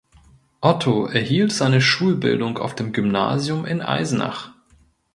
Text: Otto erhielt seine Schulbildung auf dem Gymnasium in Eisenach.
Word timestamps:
Otto 0.61 1.05
erhielt 1.05 1.51
seine 1.51 1.79
Schulbildung 1.79 2.57
auf 2.57 2.73
dem 2.73 2.91
Gymnasium 2.91 3.67
in 3.67 3.83
Eisenach. 3.83 4.49